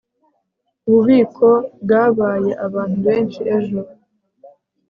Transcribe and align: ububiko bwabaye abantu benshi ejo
ububiko 0.87 1.47
bwabaye 1.83 2.51
abantu 2.65 2.97
benshi 3.07 3.41
ejo 3.57 3.79